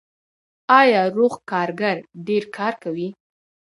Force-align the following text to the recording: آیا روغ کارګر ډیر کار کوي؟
آیا 0.79 1.03
روغ 1.15 1.33
کارګر 1.49 1.97
ډیر 2.27 2.43
کار 2.55 2.73
کوي؟ 2.83 3.07